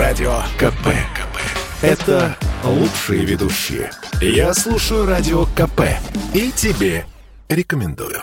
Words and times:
Радио 0.00 0.32
КП. 0.56 0.86
КП. 1.14 1.38
Это 1.82 2.34
лучшие 2.64 3.22
ведущие. 3.26 3.90
Я 4.22 4.54
слушаю 4.54 5.04
Радио 5.04 5.44
КП. 5.44 5.82
И 6.32 6.50
тебе 6.52 7.04
рекомендую. 7.50 8.22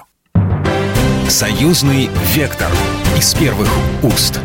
Союзный 1.30 2.10
вектор 2.34 2.72
из 3.16 3.32
первых 3.36 3.70
уст. 4.02 4.40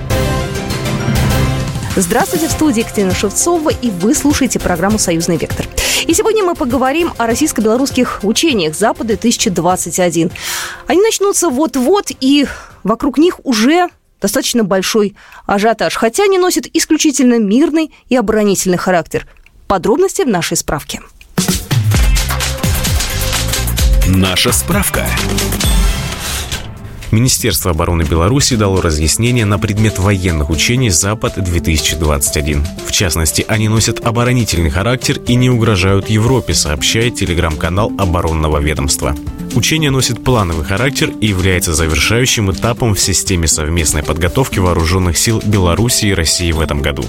Здравствуйте, 1.97 2.49
в 2.49 2.51
студии 2.51 2.81
Екатерина 2.81 3.15
Шевцова, 3.15 3.71
и 3.71 3.89
вы 3.89 4.15
слушаете 4.15 4.61
программу 4.61 4.99
«Союзный 4.99 5.39
вектор». 5.39 5.67
И 6.07 6.13
сегодня 6.13 6.45
мы 6.45 6.55
поговорим 6.55 7.15
о 7.17 7.27
российско-белорусских 7.27 8.21
учениях 8.25 8.75
Запада-2021. 8.77 10.31
Они 10.87 11.01
начнутся 11.01 11.49
вот-вот, 11.49 12.11
и 12.21 12.47
вокруг 12.85 13.17
них 13.17 13.41
уже 13.45 13.89
достаточно 14.23 14.65
большой 14.65 15.15
ажиотаж, 15.47 15.95
хотя 15.95 16.25
они 16.25 16.39
носят 16.39 16.67
исключительно 16.73 17.39
мирный 17.39 17.93
и 18.09 18.17
оборонительный 18.17 18.79
характер. 18.79 19.27
Подробности 19.67 20.23
в 20.23 20.29
нашей 20.29 20.57
справке. 20.57 21.01
Наша 24.07 24.53
справка. 24.53 25.07
Министерство 27.13 27.73
обороны 27.73 28.05
Беларуси 28.05 28.57
дало 28.57 28.81
разъяснение 28.81 29.45
на 29.45 29.59
предмет 29.59 29.99
военных 29.99 30.49
учений 30.49 30.89
«Запад-2021». 30.89 32.65
В 32.87 32.91
частности, 32.91 33.45
они 33.49 33.69
носят 33.69 34.01
оборонительный 34.05 34.71
характер 34.71 35.21
и 35.29 35.35
не 35.35 35.51
угрожают 35.51 36.09
Европе, 36.09 36.55
сообщает 36.55 37.17
телеграм-канал 37.17 37.93
оборонного 37.99 38.59
ведомства. 38.59 39.15
Учение 39.55 39.91
носит 39.91 40.25
плановый 40.25 40.65
характер 40.65 41.13
и 41.21 41.27
является 41.27 41.75
завершающим 41.75 42.51
этапом 42.51 42.95
в 42.95 43.01
системе 43.01 43.47
совместной 43.47 44.03
подготовки 44.03 44.59
вооруженных 44.59 45.19
сил 45.19 45.43
Беларуси 45.45 46.07
и 46.07 46.15
России 46.15 46.53
в 46.53 46.61
этом 46.61 46.81
году. 46.81 47.05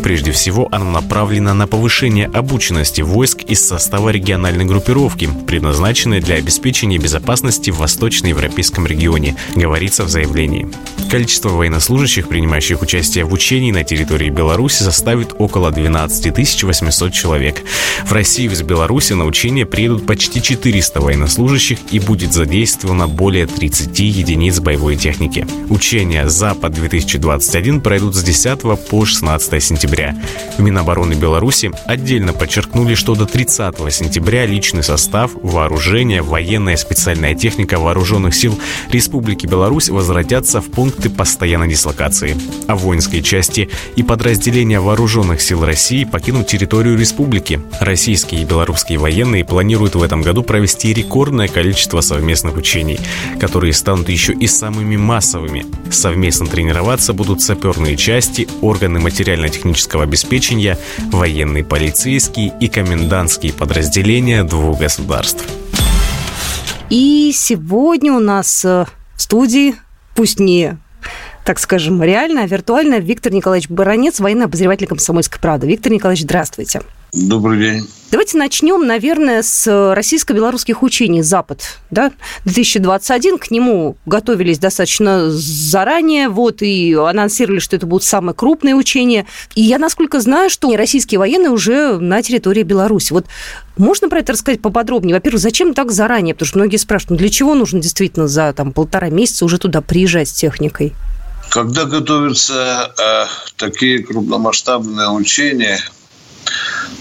Прежде 0.00 0.30
всего, 0.30 0.68
оно 0.70 0.92
направлено 0.92 1.54
на 1.54 1.66
повышение 1.66 2.26
обученности 2.26 3.02
войск 3.02 3.42
из 3.42 3.66
состава 3.66 4.10
региональной 4.10 4.64
группировки, 4.64 5.28
предназначенной 5.48 6.20
для 6.20 6.36
обеспечения 6.36 6.98
безопасности 6.98 7.70
в 7.70 7.78
восточноевропейском 7.78 8.86
регионе, 8.86 9.34
говорится 9.56 10.04
в 10.04 10.08
заявлении. 10.08 10.68
Количество 11.10 11.48
военнослужащих, 11.48 12.28
принимающих 12.28 12.80
участие 12.80 13.24
в 13.24 13.32
учении 13.32 13.72
на 13.72 13.82
территории 13.82 14.30
Беларуси, 14.30 14.84
составит 14.84 15.34
около 15.38 15.72
12 15.72 16.62
800 16.62 17.12
человек. 17.12 17.62
В 18.04 18.12
Россию 18.12 18.52
из 18.52 18.62
Беларуси 18.62 19.14
на 19.14 19.24
учение 19.24 19.66
приедут 19.66 20.06
почти 20.06 20.40
400 20.40 21.00
военнослужащих 21.00 21.78
и 21.90 21.98
будет 21.98 22.32
задействовано 22.32 23.08
более 23.08 23.46
30 23.46 23.98
единиц 23.98 24.60
боевой 24.60 24.96
техники. 24.96 25.46
Учения 25.70 26.28
«Запад-2021» 26.28 27.80
пройдут 27.80 28.14
с 28.14 28.22
10 28.22 28.60
по 28.88 29.04
16 29.04 29.62
сентября. 29.62 30.16
В 30.56 30.60
Минобороны 30.60 31.14
Беларуси 31.14 31.70
отдельно 31.86 32.32
подчеркнули, 32.32 32.94
что 32.94 33.14
до 33.14 33.26
30 33.26 33.76
сентября 33.92 34.46
личный 34.46 34.82
состав, 34.82 35.30
вооружение, 35.42 36.22
военная 36.22 36.76
специальная 36.76 37.34
техника 37.34 37.78
вооруженных 37.78 38.34
сил 38.34 38.58
Республики 38.90 39.46
Беларусь 39.46 39.88
возвратятся 39.88 40.60
в 40.60 40.70
пункты 40.70 41.10
постоянной 41.10 41.68
дислокации. 41.68 42.36
А 42.66 42.76
воинские 42.76 43.22
части 43.22 43.68
и 43.96 44.02
подразделения 44.02 44.80
вооруженных 44.80 45.40
сил 45.40 45.64
России 45.64 46.04
покинут 46.04 46.46
территорию 46.46 46.98
республики. 46.98 47.60
Российские 47.80 48.42
и 48.42 48.44
белорусские 48.44 48.98
военные 48.98 49.44
планируют 49.44 49.94
в 49.94 50.02
этом 50.02 50.22
году 50.22 50.42
провести 50.42 50.92
рекордное 50.92 51.48
количество 51.48 51.77
совместных 51.78 52.56
учений, 52.56 52.98
которые 53.40 53.72
станут 53.72 54.08
еще 54.08 54.32
и 54.32 54.46
самыми 54.46 54.96
массовыми. 54.96 55.66
Совместно 55.90 56.46
тренироваться 56.46 57.12
будут 57.12 57.40
саперные 57.42 57.96
части, 57.96 58.48
органы 58.60 59.00
материально-технического 59.00 60.04
обеспечения, 60.04 60.78
военные 61.12 61.64
полицейские 61.64 62.52
и 62.60 62.68
комендантские 62.68 63.52
подразделения 63.52 64.44
двух 64.44 64.78
государств. 64.78 65.44
И 66.90 67.32
сегодня 67.34 68.12
у 68.12 68.20
нас 68.20 68.64
э, 68.64 68.86
в 69.14 69.22
студии, 69.22 69.74
пусть 70.14 70.40
не 70.40 70.78
так 71.44 71.58
скажем, 71.58 72.02
реально, 72.02 72.42
а 72.42 72.46
виртуально, 72.46 72.98
Виктор 72.98 73.32
Николаевич 73.32 73.70
Баранец, 73.70 74.20
военный 74.20 74.44
обозреватель 74.44 74.86
«Комсомольской 74.86 75.40
правды». 75.40 75.66
Виктор 75.66 75.90
Николаевич, 75.90 76.24
здравствуйте. 76.24 76.82
Добрый 77.12 77.58
день. 77.58 77.88
Давайте 78.10 78.38
начнем, 78.38 78.86
наверное, 78.86 79.42
с 79.42 79.94
российско-белорусских 79.94 80.82
учений 80.82 81.22
«Запад». 81.22 81.78
Да? 81.90 82.12
2021, 82.44 83.36
к 83.36 83.50
нему 83.50 83.96
готовились 84.06 84.58
достаточно 84.58 85.30
заранее, 85.30 86.30
вот, 86.30 86.62
и 86.62 86.94
анонсировали, 86.94 87.58
что 87.58 87.76
это 87.76 87.86
будут 87.86 88.04
самые 88.04 88.34
крупные 88.34 88.74
учения. 88.74 89.26
И 89.54 89.62
я, 89.62 89.78
насколько 89.78 90.20
знаю, 90.20 90.48
что 90.48 90.74
российские 90.74 91.18
военные 91.18 91.50
уже 91.50 91.98
на 91.98 92.22
территории 92.22 92.62
Беларуси. 92.62 93.12
Вот 93.12 93.26
можно 93.76 94.08
про 94.08 94.20
это 94.20 94.32
рассказать 94.32 94.62
поподробнее? 94.62 95.14
Во-первых, 95.14 95.42
зачем 95.42 95.74
так 95.74 95.92
заранее? 95.92 96.34
Потому 96.34 96.48
что 96.48 96.58
многие 96.58 96.76
спрашивают, 96.78 97.10
ну 97.10 97.16
для 97.18 97.28
чего 97.28 97.54
нужно 97.54 97.80
действительно 97.80 98.26
за 98.26 98.54
там, 98.54 98.72
полтора 98.72 99.10
месяца 99.10 99.44
уже 99.44 99.58
туда 99.58 99.82
приезжать 99.82 100.28
с 100.28 100.32
техникой? 100.32 100.94
Когда 101.50 101.84
готовятся 101.84 102.92
э, 102.98 103.26
такие 103.56 104.02
крупномасштабные 104.02 105.10
учения, 105.10 105.78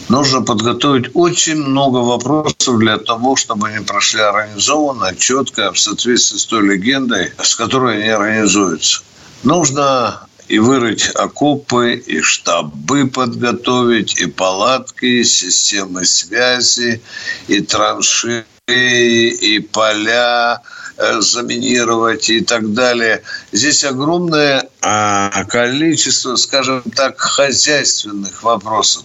нужно 0.09 0.41
подготовить 0.41 1.11
очень 1.13 1.55
много 1.55 1.97
вопросов 1.97 2.77
для 2.79 2.97
того, 2.97 3.35
чтобы 3.35 3.69
они 3.69 3.85
прошли 3.85 4.21
организованно, 4.21 5.15
четко, 5.15 5.71
в 5.73 5.79
соответствии 5.79 6.37
с 6.37 6.45
той 6.45 6.63
легендой, 6.63 7.33
с 7.41 7.55
которой 7.55 8.01
они 8.01 8.09
организуются. 8.09 9.01
Нужно 9.43 10.21
и 10.47 10.59
вырыть 10.59 11.09
окопы, 11.15 11.95
и 11.95 12.21
штабы 12.21 13.07
подготовить, 13.07 14.19
и 14.19 14.27
палатки, 14.27 15.05
и 15.05 15.23
системы 15.23 16.05
связи, 16.05 17.01
и 17.47 17.61
траншеи, 17.61 18.45
и 18.67 19.59
поля, 19.59 20.61
Э, 20.97 21.21
заминировать 21.21 22.27
и 22.31 22.41
так 22.41 22.73
далее. 22.73 23.21
Здесь 23.51 23.83
огромное 23.83 24.67
а, 24.81 25.43
количество, 25.45 26.35
скажем 26.37 26.81
так, 26.95 27.19
хозяйственных 27.21 28.41
вопросов. 28.41 29.03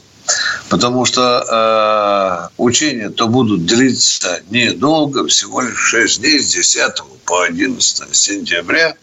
Потому 0.68 1.04
что 1.04 2.50
э, 2.50 2.54
учения 2.56 3.10
то 3.10 3.28
будут 3.28 3.66
длиться 3.66 4.40
недолго, 4.50 5.26
всего 5.26 5.60
лишь 5.60 5.78
6 5.78 6.20
дней 6.20 6.40
с 6.40 6.52
10 6.52 7.02
по 7.24 7.42
11 7.42 8.14
сентября. 8.14 8.94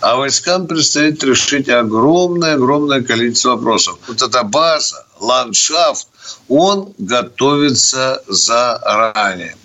А 0.00 0.16
войскам 0.16 0.66
предстоит 0.66 1.22
решить 1.24 1.68
огромное-огромное 1.68 3.02
количество 3.02 3.50
вопросов. 3.50 3.98
Вот 4.08 4.22
эта 4.22 4.42
база, 4.42 5.06
ландшафт, 5.20 6.08
он 6.48 6.92
готовится 6.98 8.22
заранее. 8.26 9.56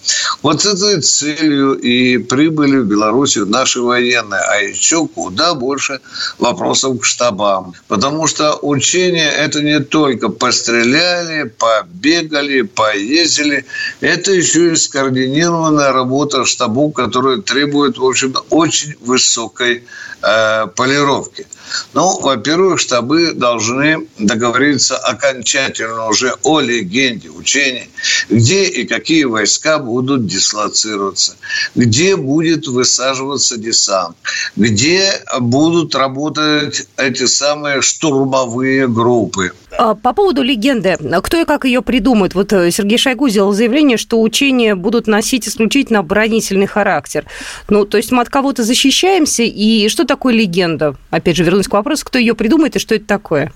Вот 0.44 0.62
с 0.62 0.66
этой 0.66 1.02
целью 1.02 1.74
и 1.74 2.18
прибыли 2.18 2.78
в 2.78 2.86
Белоруссию 2.86 3.48
наши 3.48 3.82
военные. 3.82 4.42
А 4.42 4.58
еще 4.58 5.08
куда 5.08 5.56
больше 5.56 6.00
вопросов 6.38 7.00
к 7.00 7.06
штабам. 7.06 7.74
Потому 7.88 8.28
что 8.28 8.58
учения– 8.62 9.30
это 9.38 9.62
не 9.62 9.80
только 9.80 10.30
постреляли, 10.30 11.44
побегали, 11.44 12.62
поездили. 12.62 13.66
Это 14.00 14.32
еще 14.32 14.74
и 14.74 14.76
скоординированная 14.76 15.92
работа 15.92 16.46
штабу, 16.46 16.92
которая 16.92 17.38
требует, 17.38 17.98
в 17.98 18.06
общем 18.06 18.36
очень 18.50 18.96
высокой 19.02 19.86
э, 20.22 20.68
полировки. 20.76 21.48
Ну, 21.94 22.20
во-первых, 22.22 22.80
штабы 22.80 23.34
должны 23.34 24.08
договориться 24.18 24.98
окончательно 24.98 26.08
уже 26.08 26.34
о 26.44 26.60
легенде 26.60 27.30
учений, 27.30 27.90
где 28.30 28.64
и 28.66 28.86
какие 28.86 29.26
войска 29.26 29.80
будут 29.80 30.27
дислоцироваться, 30.28 31.36
где 31.76 32.16
будет 32.16 32.68
высаживаться 32.68 33.58
десант, 33.58 34.16
где 34.56 35.12
будут 35.40 35.96
работать 35.96 36.88
эти 36.98 37.26
самые 37.26 37.82
штурмовые 37.82 38.88
группы. 38.88 39.52
А, 39.78 39.96
по 39.96 40.14
поводу 40.14 40.42
легенды, 40.42 40.98
кто 41.24 41.42
и 41.42 41.46
как 41.46 41.66
ее 41.66 41.82
придумает? 41.82 42.36
Вот 42.36 42.54
э, 42.54 42.72
Сергей 42.72 42.98
Шойгу 42.98 43.30
сделал 43.30 43.54
заявление, 43.54 43.98
что 43.98 44.22
учения 44.22 44.76
будут 44.76 45.08
носить 45.08 45.48
исключительно 45.48 46.00
оборонительный 46.00 46.68
характер. 46.68 47.26
Ну, 47.70 47.86
то 47.86 47.98
есть 47.98 48.12
мы 48.12 48.22
от 48.22 48.30
кого-то 48.30 48.64
защищаемся, 48.64 49.44
и 49.44 49.88
что 49.90 50.06
такое 50.06 50.34
легенда? 50.34 50.96
Опять 51.10 51.38
же, 51.38 51.44
вернусь 51.44 51.68
к 51.68 51.74
вопросу, 51.74 52.06
кто 52.06 52.18
ее 52.18 52.34
придумает 52.34 52.76
и 52.76 52.80
что 52.80 52.96
это 52.96 53.06
такое? 53.06 53.52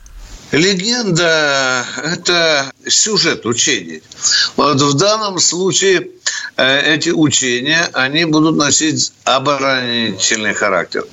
Легенда– 0.51 1.85
это 2.03 2.73
сюжет 2.85 3.45
учений. 3.45 4.03
Вот 4.57 4.81
в 4.81 4.93
данном 4.95 5.39
случае 5.39 6.09
э, 6.57 6.93
эти 6.93 7.09
учения, 7.09 7.89
они 7.93 8.25
будут 8.25 8.57
носить 8.57 9.13
оборонительный 9.23 10.53
характер. 10.53 11.05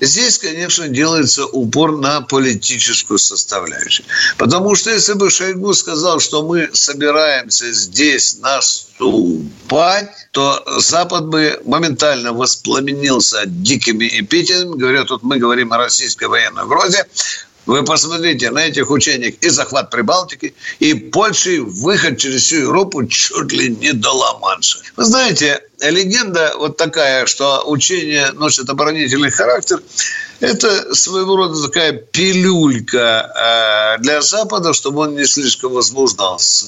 Здесь, 0.00 0.38
конечно, 0.38 0.86
делается 0.86 1.44
упор 1.46 1.96
на 1.96 2.20
политическую 2.20 3.18
составляющую. 3.18 4.06
Потому 4.38 4.76
что 4.76 4.90
если 4.90 5.14
бы 5.14 5.28
Шойгу 5.28 5.74
сказал, 5.74 6.20
что 6.20 6.46
мы 6.46 6.70
собираемся 6.72 7.72
здесь 7.72 8.38
наступать, 8.38 10.10
то 10.30 10.62
Запад 10.78 11.26
бы 11.26 11.60
моментально 11.64 12.32
воспламенился 12.32 13.42
дикими 13.46 14.20
эпитетами. 14.20 14.76
Говорят, 14.76 15.10
вот 15.10 15.24
мы 15.24 15.38
говорим 15.38 15.72
о 15.72 15.78
российской 15.78 16.28
военной 16.28 16.62
угрозе, 16.62 17.06
Вы 17.66 17.82
посмотрите 17.82 18.50
на 18.50 18.66
этих 18.66 18.90
учениях 18.90 19.34
и 19.40 19.48
захват 19.48 19.90
Прибалтики, 19.90 20.54
и 20.80 20.94
Польши 20.94 21.62
выход 21.62 22.18
через 22.18 22.42
всю 22.42 22.56
Европу 22.56 23.06
чуть 23.06 23.52
ли 23.52 23.70
не 23.70 23.92
до 23.92 24.10
Ла-Манша. 24.10 24.80
Вы 24.96 25.04
знаете, 25.04 25.62
легенда 25.80 26.54
вот 26.58 26.76
такая, 26.76 27.26
что 27.26 27.64
учения 27.66 28.32
носят 28.32 28.68
оборонительный 28.68 29.30
характер, 29.30 29.82
это 30.40 30.94
своего 30.94 31.36
рода 31.36 31.62
такая 31.62 31.92
пилюлька 31.92 33.96
э, 33.98 34.02
для 34.02 34.20
Запада, 34.20 34.74
чтобы 34.74 35.02
он 35.02 35.16
не 35.16 35.24
слишком 35.24 35.72
возбуждался. 35.72 36.66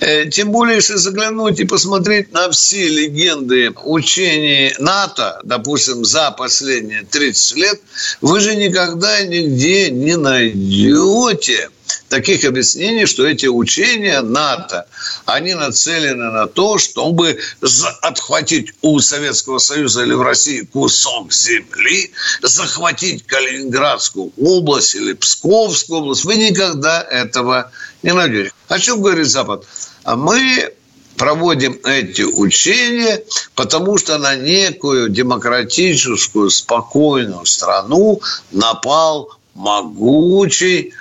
Э, 0.00 0.26
тем 0.26 0.50
более, 0.52 0.76
если 0.76 0.94
заглянуть 0.94 1.60
и 1.60 1.64
посмотреть 1.64 2.32
на 2.32 2.50
все 2.50 2.88
легенды 2.88 3.70
учений 3.84 4.74
НАТО, 4.78 5.40
допустим, 5.44 6.04
за 6.04 6.30
последние 6.30 7.02
30 7.02 7.56
лет, 7.56 7.80
вы 8.20 8.40
же 8.40 8.56
никогда 8.56 9.22
нигде 9.22 9.90
не 9.90 10.16
найдете 10.16 11.70
таких 12.10 12.44
объяснений, 12.44 13.06
что 13.06 13.26
эти 13.26 13.46
учения 13.46 14.20
НАТО, 14.20 14.86
они 15.24 15.54
нацелены 15.54 16.30
на 16.30 16.46
то, 16.46 16.76
чтобы 16.76 17.38
отхватить 18.02 18.74
у 18.82 18.98
Советского 18.98 19.58
Союза 19.58 20.02
или 20.02 20.12
в 20.12 20.22
России 20.22 20.62
кусок 20.62 21.32
земли, 21.32 22.10
захватить 22.42 23.24
Калининградскую 23.26 24.32
область 24.38 24.96
или 24.96 25.14
Псковскую 25.14 26.00
область. 26.00 26.24
Вы 26.24 26.34
никогда 26.34 27.00
этого 27.00 27.70
не 28.02 28.12
найдете. 28.12 28.52
О 28.68 28.78
чем 28.78 29.00
говорит 29.00 29.28
Запад? 29.28 29.64
А 30.02 30.16
мы 30.16 30.72
проводим 31.16 31.78
эти 31.84 32.22
учения, 32.22 33.22
потому 33.54 33.98
что 33.98 34.18
на 34.18 34.34
некую 34.34 35.10
демократическую, 35.10 36.50
спокойную 36.50 37.46
страну 37.46 38.20
напал 38.50 39.30
могучий 39.54 40.92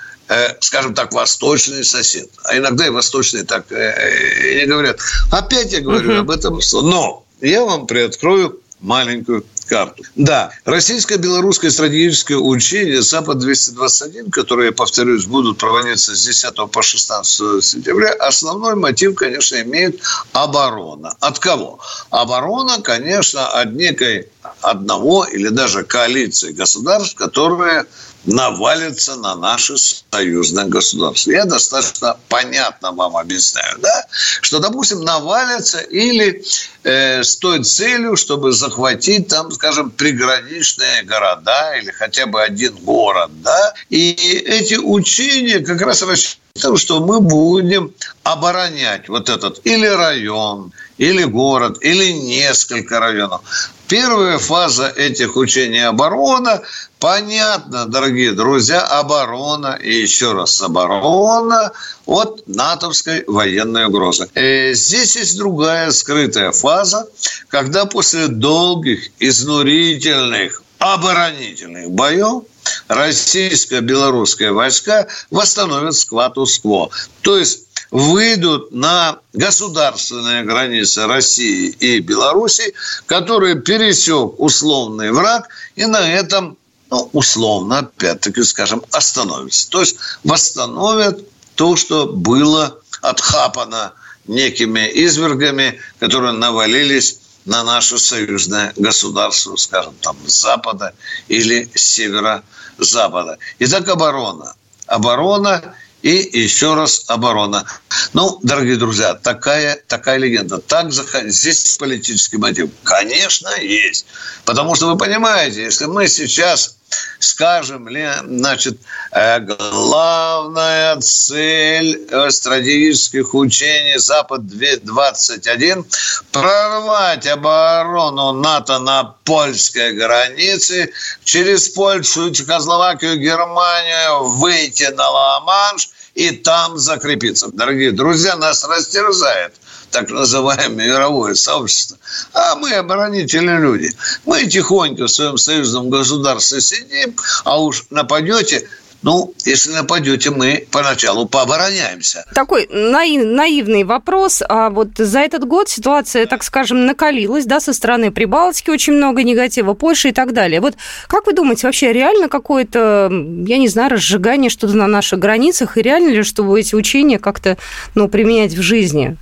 скажем 0.60 0.94
так, 0.94 1.14
восточный 1.14 1.84
сосед. 1.84 2.30
А 2.44 2.58
иногда 2.58 2.86
и 2.86 2.90
восточные 2.90 3.44
так 3.44 3.72
э, 3.72 4.64
и 4.64 4.66
говорят. 4.66 5.00
Опять 5.32 5.74
я 5.74 5.82
говорю 5.82 6.20
об 6.20 6.30
этом. 6.30 6.60
Но 6.84 7.24
я 7.42 7.64
вам 7.64 7.88
приоткрою 7.88 8.60
маленькую 8.80 9.46
карту. 9.68 10.04
Да, 10.16 10.52
российско-белорусское 10.66 11.70
стратегическое 11.70 12.38
учение 12.38 13.02
«Запад-221», 13.02 14.32
которые, 14.32 14.72
повторюсь, 14.72 15.26
будут 15.26 15.60
проводиться 15.60 16.16
с 16.16 16.26
10 16.26 16.72
по 16.72 16.82
16 16.82 17.64
сентября, 17.64 18.14
основной 18.14 18.76
мотив, 18.76 19.16
конечно, 19.16 19.62
имеет 19.62 20.02
оборона. 20.34 21.16
От 21.20 21.40
кого? 21.40 21.80
Оборона, 22.10 22.82
конечно, 22.82 23.48
от 23.48 23.74
некой 23.74 24.28
одного 24.62 25.26
или 25.26 25.50
даже 25.50 25.84
коалиции 25.84 26.52
государств, 26.52 27.16
которые 27.16 27.86
навалится 28.26 29.16
на 29.16 29.36
наши 29.36 29.76
союзные 29.78 30.66
государства. 30.66 31.32
Я 31.32 31.46
достаточно 31.46 32.18
понятно 32.28 32.92
вам 32.92 33.16
объясняю, 33.16 33.78
да, 33.80 34.06
что, 34.42 34.60
допустим, 34.60 35.04
навалится 35.04 35.80
или 35.80 36.44
э, 36.84 37.24
с 37.24 37.38
той 37.38 37.64
целью, 37.64 38.18
чтобы 38.18 38.52
захватить 38.52 39.28
там, 39.30 39.52
скажем, 39.52 39.90
приграничные 39.90 41.04
города 41.04 41.76
или 41.78 41.92
хотя 41.92 42.26
бы 42.26 42.42
один 42.42 42.76
город, 42.76 43.32
да, 43.42 43.74
и 43.90 44.12
эти 44.12 44.76
учения 44.76 45.60
как 45.60 45.82
раз 45.82 46.02
рассчитывают, 46.02 46.82
что 46.82 47.00
мы 47.00 47.22
будем 47.22 47.94
оборонять 48.24 49.08
вот 49.08 49.30
этот 49.30 49.66
или 49.66 49.88
район, 49.88 50.74
или 50.98 51.24
город, 51.24 51.78
или 51.82 52.12
несколько 52.12 53.00
районов. 53.00 53.42
Первая 53.90 54.38
фаза 54.38 54.88
этих 54.88 55.36
учений 55.36 55.80
оборона, 55.80 56.62
понятно, 57.00 57.88
дорогие 57.88 58.34
друзья, 58.34 58.82
оборона 58.82 59.80
и 59.82 59.92
еще 59.92 60.34
раз 60.34 60.62
оборона 60.62 61.72
от 62.06 62.44
натовской 62.48 63.24
военной 63.26 63.88
угрозы. 63.88 64.30
И 64.36 64.40
э, 64.40 64.74
здесь 64.76 65.16
есть 65.16 65.38
другая 65.38 65.90
скрытая 65.90 66.52
фаза, 66.52 67.08
когда 67.48 67.86
после 67.86 68.28
долгих, 68.28 69.10
изнурительных, 69.18 70.62
оборонительных 70.78 71.90
боев 71.90 72.44
российско-белорусские 72.90 74.52
войска 74.52 75.08
восстановят 75.32 75.96
скватус-кво. 75.96 76.92
То 77.24 77.38
есть 77.40 77.69
выйдут 77.92 78.72
на 78.72 79.20
государственные 79.34 80.44
границы 80.44 81.08
России 81.08 81.70
и 81.70 82.00
Беларуси, 82.00 82.74
которые 83.06 83.56
пересек 83.56 84.40
условный 84.40 85.12
враг, 85.12 85.48
и 85.76 85.86
на 85.86 86.12
этом 86.12 86.58
ну, 86.92 87.10
условно, 87.14 87.80
опять-таки, 87.80 88.44
скажем, 88.44 88.84
остановятся. 88.92 89.70
То 89.70 89.82
есть 89.82 89.98
восстановят 90.24 91.20
то, 91.56 91.76
что 91.76 92.08
было 92.08 92.80
отхапано 93.02 93.94
некими 94.28 94.90
извергами, 95.06 95.80
которые 96.00 96.34
навалились 96.34 97.20
на 97.46 97.64
наше 97.64 98.00
союзное 98.00 98.74
государство, 98.76 99.56
скажем, 99.56 99.94
там, 100.02 100.18
запада 100.26 100.94
или 101.28 101.70
с 101.76 101.84
северо-запада. 101.84 103.38
Итак, 103.60 103.88
оборона. 103.88 104.56
Оборона 104.88 105.76
и 106.02 106.40
еще 106.40 106.76
раз 106.76 107.06
оборона. 107.08 107.66
Ну, 108.14 108.40
дорогие 108.42 108.78
друзья, 108.78 109.16
такая, 109.16 109.82
такая 109.88 110.18
легенда. 110.18 110.60
Так 110.60 110.92
здесь 110.92 111.78
политический 111.78 112.38
мотив. 112.38 112.70
Конечно, 112.84 113.50
есть. 113.62 114.06
Потому 114.46 114.76
что 114.76 114.88
вы 114.88 114.98
понимаете, 114.98 115.64
если 115.64 115.86
мы 115.86 116.08
сейчас 116.08 116.79
скажем, 117.20 117.88
значит, 118.26 118.80
э, 119.12 119.40
главная 119.40 120.98
цель 120.98 122.08
э, 122.10 122.30
стратегических 122.32 123.34
учений 123.34 123.98
Запад-21– 123.98 125.86
прорвать 126.32 127.28
оборону 127.28 128.32
НАТО 128.34 128.80
на 128.80 129.16
польской 129.24 129.94
границе, 129.94 130.92
через 131.24 131.70
Польшу, 131.70 132.32
Чехословакию, 132.32 133.18
Германию 133.18 134.24
выйти 134.38 134.90
на 134.92 135.10
Ла-Манш 135.10 135.90
и 136.16 136.32
там 136.32 136.78
закрепиться. 136.78 137.50
Дорогие 137.52 137.92
друзья, 137.92 138.36
нас 138.36 138.64
растерзает– 138.64 139.54
так 139.92 140.10
называемое 140.10 140.88
мировое 140.88 141.34
сообщество. 141.34 141.98
А 142.34 142.56
мы 142.56 142.74
оборонительные 142.74 143.60
люди. 143.60 143.92
Мы 144.26 144.46
тихонько 144.46 145.06
в 145.06 145.12
своем 145.12 145.38
союзном 145.38 145.90
государстве 145.90 146.62
сидим, 146.62 147.16
а 147.44 147.62
уж 147.62 147.86
нападете, 147.90 148.68
ну, 149.02 149.34
если 149.46 149.72
нападете, 149.72 150.30
мы 150.30 150.68
поначалу 150.72 151.26
пообороняемся. 151.26 152.26
Такой 152.34 152.68
наив, 152.70 153.24
наивный 153.24 153.86
вопрос. 153.86 154.44
А 154.48 154.70
вот 154.70 154.90
за 154.98 155.20
этот 155.20 155.46
год 155.46 155.70
ситуация, 155.70 156.26
так 156.26 156.44
скажем, 156.44 156.86
накалилась, 156.86 157.46
да, 157.46 157.62
со 157.62 157.72
стороны 157.72 158.12
Прибалтики 158.12 158.70
очень 158.70 158.94
много 158.94 159.24
негатива, 159.24 159.74
Польши 159.74 160.10
и 160.10 160.12
так 160.12 160.34
далее. 160.34 160.60
Вот 160.60 160.76
как 161.08 161.28
вы 161.28 161.34
думаете, 161.34 161.68
вообще 161.68 161.94
реально 161.94 162.28
какое-то, 162.28 163.10
я 163.10 163.58
не 163.58 163.70
знаю, 163.70 163.92
разжигание 163.92 164.50
что-то 164.50 164.74
на 164.74 164.88
наших 164.88 165.20
границах, 165.20 165.78
и 165.78 165.82
реально 165.82 166.10
ли, 166.10 166.24
чтобы 166.24 166.60
эти 166.60 166.76
учения 166.76 167.20
как-то, 167.20 167.58
ну, 167.96 168.10
применять 168.10 168.54
в 168.54 168.62
жизни? 168.62 169.18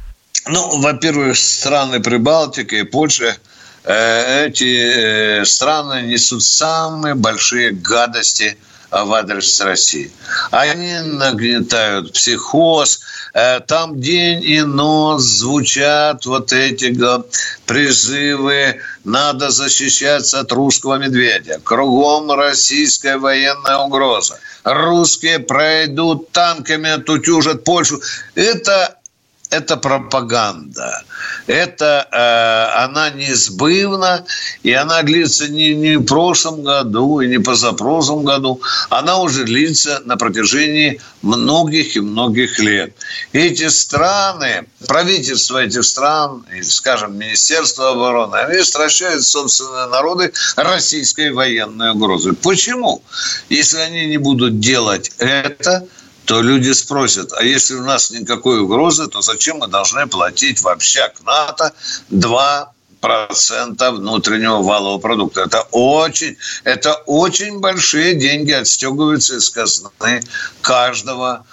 Ну, 0.50 0.80
во-первых, 0.80 1.38
страны 1.38 2.00
Прибалтики 2.00 2.76
и 2.76 2.84
Польша 2.84 3.36
э, 3.84 4.46
эти 4.46 5.42
э, 5.42 5.46
страны 5.46 6.04
несут 6.04 6.44
самые 6.44 7.16
большие 7.16 7.72
гадости 7.72 8.58
в 8.90 9.14
адрес 9.14 9.60
России. 9.60 10.10
Они 10.52 10.94
нагнетают 11.04 12.14
психоз. 12.14 13.02
Э, 13.34 13.60
там 13.60 14.00
день 14.00 14.42
и 14.44 14.62
ночь 14.62 15.22
звучат 15.22 16.26
вот 16.26 16.54
эти 16.54 16.98
призывы 17.66 18.80
«надо 19.04 19.50
защищаться 19.50 20.40
от 20.40 20.52
русского 20.54 20.96
медведя». 20.96 21.60
Кругом 21.64 22.32
российская 22.32 23.18
военная 23.18 23.80
угроза. 23.80 24.40
Русские 24.64 25.40
пройдут 25.40 26.32
танками, 26.32 26.90
отутюжат 26.92 27.64
Польшу. 27.64 28.02
Это 28.36 28.97
это 29.50 29.78
пропаганда. 29.78 31.04
Это 31.48 32.08
э, 32.12 32.84
она 32.84 33.10
неизбывна, 33.10 34.26
и 34.64 34.74
она 34.74 35.02
длится 35.04 35.48
не, 35.48 35.74
не 35.74 35.98
в 35.98 36.06
прошлом 36.06 36.64
году, 36.64 37.22
и 37.22 37.28
не 37.28 37.40
позапрошлом 37.40 38.24
году. 38.26 38.62
Она 38.90 39.20
уже 39.20 39.46
длится 39.46 40.02
на 40.06 40.18
протяжении 40.18 41.00
многих 41.22 41.96
и 41.96 42.02
многих 42.02 42.60
лет. 42.60 42.94
Эти 43.32 43.70
страны, 43.70 44.66
правительства 44.86 45.64
этих 45.64 45.86
стран, 45.86 46.46
или, 46.52 46.62
скажем, 46.64 47.18
Министерство 47.18 47.92
обороны, 47.92 48.36
они 48.36 48.62
стращают 48.64 49.24
собственные 49.24 49.88
народы 49.88 50.34
российской 50.58 51.32
военной 51.32 51.92
угрозой. 51.92 52.34
Почему? 52.34 53.02
Если 53.50 53.78
они 53.78 54.08
не 54.08 54.18
будут 54.18 54.60
делать 54.60 55.12
это, 55.18 55.88
то 56.28 56.42
люди 56.42 56.74
спросят, 56.74 57.32
а 57.32 57.42
если 57.42 57.76
у 57.76 57.84
нас 57.84 58.12
никакой 58.12 58.60
угрозы, 58.60 59.08
то 59.08 59.22
зачем 59.22 59.60
мы 59.60 59.68
должны 59.68 60.08
платить 60.08 60.62
в 60.62 60.68
общак 60.68 61.24
НАТО 61.24 61.74
2 62.10 62.74
процента 63.00 63.92
внутреннего 63.92 64.62
валового 64.62 64.98
продукта. 64.98 65.44
Это 65.44 65.62
очень, 65.72 66.36
это 66.66 66.96
очень 67.06 67.60
большие 67.60 68.16
деньги 68.16 68.52
отстегиваются 68.52 69.38
из 69.38 69.50
казны 69.50 70.22
каждого 70.62 71.46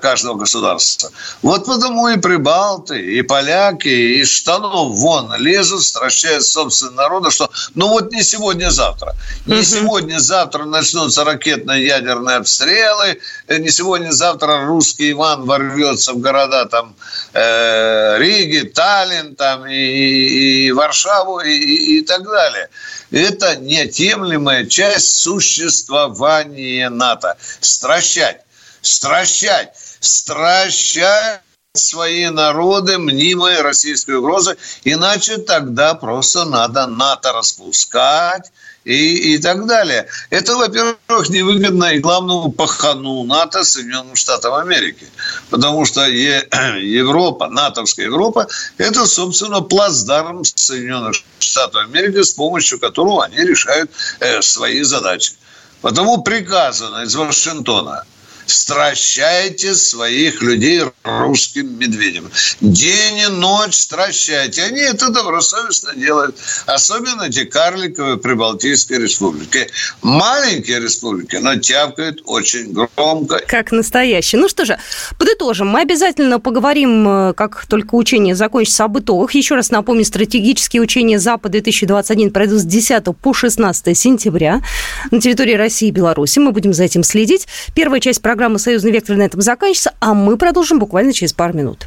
каждого 0.00 0.34
государства. 0.34 1.10
Вот 1.40 1.64
потому 1.66 2.08
и 2.08 2.18
прибалты, 2.18 3.00
и 3.00 3.22
поляки 3.22 3.88
из 3.88 4.30
штанов 4.30 4.92
вон 4.92 5.34
лезут, 5.36 5.82
стращают 5.82 6.44
собственного 6.44 6.96
народа, 6.96 7.30
что 7.30 7.50
ну 7.74 7.88
вот 7.88 8.12
не 8.12 8.22
сегодня-завтра. 8.22 9.14
Не 9.46 9.62
сегодня-завтра 9.62 10.64
начнутся 10.64 11.24
ракетно-ядерные 11.24 12.36
обстрелы, 12.36 13.18
э, 13.48 13.58
не 13.58 13.70
сегодня-завтра 13.70 14.66
русский 14.66 15.12
Иван 15.12 15.46
ворвется 15.46 16.12
в 16.12 16.18
города 16.18 16.66
там 16.66 16.94
э, 17.32 18.18
Риги, 18.18 18.68
Таллин 18.68 19.34
там, 19.34 19.66
и, 19.66 19.74
и 19.74 20.72
Варшаву 20.72 21.40
и, 21.40 21.50
и, 21.50 21.98
и 21.98 22.02
так 22.02 22.24
далее. 22.24 22.68
Это 23.10 23.56
неотъемлемая 23.56 24.66
часть 24.66 25.16
существования 25.16 26.88
НАТО. 26.88 27.36
Стращать 27.60 28.41
стращать, 28.82 29.70
стращать 30.00 31.40
свои 31.74 32.28
народы 32.28 32.98
мнимой 32.98 33.62
российской 33.62 34.16
угрозы, 34.16 34.58
иначе 34.84 35.38
тогда 35.38 35.94
просто 35.94 36.44
надо 36.44 36.86
НАТО 36.86 37.32
распускать 37.32 38.52
и, 38.84 39.34
и 39.34 39.38
так 39.38 39.66
далее. 39.66 40.06
Это, 40.28 40.54
во-первых, 40.56 41.30
невыгодно 41.30 41.94
и 41.94 41.98
главному 41.98 42.52
пахану 42.52 43.24
НАТО 43.24 43.64
Соединенным 43.64 44.16
Штатам 44.16 44.54
Америки. 44.54 45.06
Потому 45.48 45.86
что 45.86 46.06
Европа, 46.06 47.48
натовская 47.48 48.06
Европа, 48.06 48.48
это, 48.76 49.06
собственно, 49.06 49.62
плацдарм 49.62 50.44
Соединенных 50.44 51.22
Штатов 51.38 51.84
Америки, 51.84 52.22
с 52.22 52.32
помощью 52.32 52.80
которого 52.80 53.24
они 53.24 53.38
решают 53.38 53.90
э, 54.20 54.42
свои 54.42 54.82
задачи. 54.82 55.32
Потому 55.80 56.22
приказано 56.22 57.04
из 57.04 57.14
Вашингтона– 57.14 58.04
стращайте 58.46 59.74
своих 59.74 60.42
людей 60.42 60.82
русским 61.04 61.78
медведем. 61.78 62.30
День 62.60 63.18
и 63.18 63.26
ночь 63.26 63.74
стращайте. 63.74 64.62
Они 64.62 64.80
это 64.80 65.10
добросовестно 65.10 65.94
делают. 65.94 66.36
Особенно 66.66 67.22
эти 67.22 67.44
карликовые 67.44 68.16
прибалтийские 68.18 69.00
республики. 69.00 69.68
Маленькие 70.02 70.80
республики, 70.80 71.36
но 71.36 71.56
тявкают 71.56 72.22
очень 72.24 72.72
громко. 72.72 73.40
Как 73.46 73.72
настоящие. 73.72 74.40
Ну 74.40 74.48
что 74.48 74.64
же, 74.64 74.78
подытожим. 75.18 75.68
Мы 75.68 75.80
обязательно 75.80 76.40
поговорим, 76.40 77.08
э, 77.08 77.34
как 77.34 77.66
только 77.66 77.94
учение 77.94 78.34
закончится, 78.34 78.84
об 78.84 78.98
итогах. 78.98 79.34
Еще 79.34 79.54
раз 79.54 79.70
напомню, 79.70 80.04
стратегические 80.04 80.82
учения 80.82 81.18
Запад-2021 81.18 82.30
пройдут 82.30 82.60
с 82.60 82.64
10 82.64 83.04
по 83.20 83.32
16 83.32 83.96
сентября 83.96 84.62
на 85.10 85.20
территории 85.20 85.54
России 85.54 85.88
и 85.88 85.92
Беларуси. 85.92 86.38
Мы 86.38 86.52
будем 86.52 86.72
за 86.72 86.84
этим 86.84 87.02
следить. 87.02 87.46
Первая 87.74 88.00
часть 88.00 88.22
Программа 88.32 88.56
«Союзный 88.56 88.92
вектор» 88.92 89.14
на 89.14 89.24
этом 89.24 89.42
заканчивается, 89.42 89.92
а 90.00 90.14
мы 90.14 90.38
продолжим 90.38 90.78
буквально 90.78 91.12
через 91.12 91.34
пару 91.34 91.52
минут. 91.52 91.86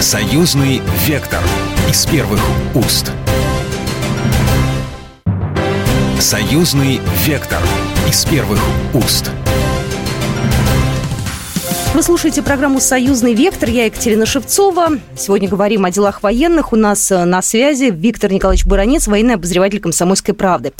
«Союзный 0.00 0.80
вектор» 1.06 1.42
из 1.86 2.06
первых 2.06 2.40
уст. 2.74 3.12
«Союзный 6.18 7.02
вектор» 7.26 7.60
из 8.08 8.24
первых 8.24 8.58
уст. 8.94 9.30
Вы 11.98 12.04
слушаете 12.04 12.42
программу 12.42 12.78
«Союзный 12.78 13.34
вектор». 13.34 13.68
Я 13.68 13.86
Екатерина 13.86 14.24
Шевцова. 14.24 15.00
Сегодня 15.16 15.48
говорим 15.48 15.84
о 15.84 15.90
делах 15.90 16.22
военных. 16.22 16.72
У 16.72 16.76
нас 16.76 17.10
э, 17.10 17.24
на 17.24 17.42
связи 17.42 17.90
Виктор 17.92 18.30
Николаевич 18.30 18.66
Баранец, 18.66 19.08
военный 19.08 19.34
обозреватель 19.34 19.80
«Комсомольской 19.80 20.32
правды». 20.32 20.72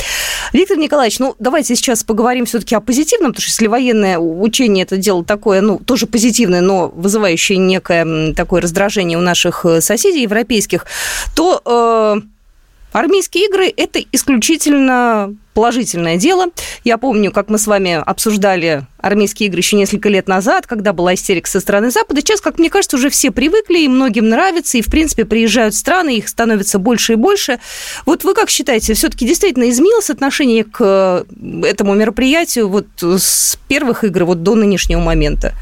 Виктор 0.52 0.76
Николаевич, 0.78 1.18
ну, 1.18 1.34
давайте 1.40 1.74
сейчас 1.74 2.04
поговорим 2.04 2.44
все-таки 2.44 2.76
о 2.76 2.80
позитивном, 2.80 3.32
потому 3.32 3.42
что 3.42 3.50
если 3.50 3.66
военное 3.66 4.16
учение 4.20 4.84
это 4.84 4.96
дело 4.96 5.24
такое, 5.24 5.60
ну, 5.60 5.80
тоже 5.80 6.06
позитивное, 6.06 6.60
но 6.60 6.86
вызывающее 6.94 7.58
некое 7.58 8.32
такое 8.34 8.62
раздражение 8.62 9.18
у 9.18 9.20
наших 9.20 9.66
э, 9.66 9.80
соседей 9.80 10.22
европейских, 10.22 10.86
то 11.34 11.60
э, 11.64 12.20
Армейские 12.92 13.46
игры– 13.46 13.72
это 13.76 14.00
исключительно 14.12 15.34
положительное 15.52 16.16
дело. 16.16 16.46
Я 16.84 16.98
помню, 16.98 17.32
как 17.32 17.50
мы 17.50 17.58
с 17.58 17.66
вами 17.66 17.92
обсуждали 17.94 18.86
армейские 18.98 19.48
игры 19.48 19.58
еще 19.58 19.76
несколько 19.76 20.08
лет 20.08 20.28
назад, 20.28 20.66
когда 20.66 20.92
была 20.92 21.14
истерика 21.14 21.50
со 21.50 21.60
стороны 21.60 21.90
Запада. 21.90 22.20
Сейчас, 22.20 22.40
как 22.40 22.58
мне 22.58 22.70
кажется, 22.70 22.96
уже 22.96 23.10
все 23.10 23.30
привыкли, 23.30 23.80
и 23.80 23.88
многим 23.88 24.28
нравится, 24.28 24.78
и, 24.78 24.82
в 24.82 24.86
принципе, 24.86 25.24
приезжают 25.24 25.74
страны, 25.74 26.16
их 26.16 26.28
становится 26.28 26.78
больше 26.78 27.14
и 27.14 27.16
больше. 27.16 27.58
Вот 28.06 28.24
вы 28.24 28.34
как 28.34 28.50
считаете, 28.50 28.94
все-таки 28.94 29.26
действительно 29.26 29.68
изменилось 29.68 30.10
отношение 30.10 30.64
к 30.64 31.26
этому 31.64 31.94
мероприятию 31.94 32.68
вот 32.68 32.86
с 33.00 33.58
первых 33.68 34.04
игр 34.04 34.24
вот 34.24 34.42
до 34.42 34.54
нынешнего 34.54 35.00
момента? 35.00 35.54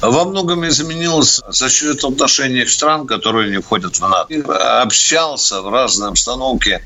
Во 0.00 0.24
многом 0.24 0.66
изменилось 0.66 1.40
за 1.48 1.68
счет 1.68 2.04
отношений 2.04 2.66
стран, 2.66 3.06
которые 3.06 3.50
не 3.50 3.60
входят 3.60 3.96
в 3.96 4.00
НАТО. 4.00 4.82
Общался 4.82 5.60
в 5.60 5.68
разной 5.68 6.08
обстановке 6.08 6.82